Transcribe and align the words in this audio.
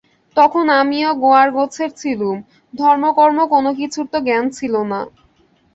তখন 0.37 0.65
আমিও 0.79 1.09
গোঁয়ারগোছের 1.21 1.89
ছিলুম– 1.99 2.45
ধর্মকর্ম 2.73 3.39
কোনো-কিছুর 3.53 4.05
তো 4.13 4.17
জ্ঞান 4.27 4.45
ছিল 4.57 4.73
না। 4.91 4.99